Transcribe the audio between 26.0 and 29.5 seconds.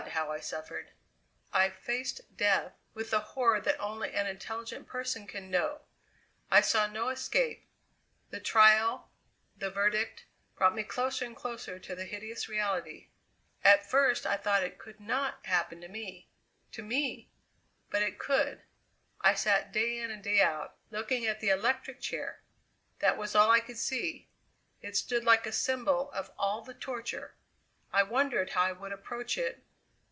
of all the torture. I wondered how I would approach